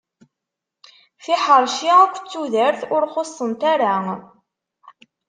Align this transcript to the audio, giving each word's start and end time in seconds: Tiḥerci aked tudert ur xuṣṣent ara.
Tiḥerci 1.23 1.89
aked 2.03 2.23
tudert 2.31 2.81
ur 2.95 3.03
xuṣṣent 3.13 3.61
ara. 3.73 3.95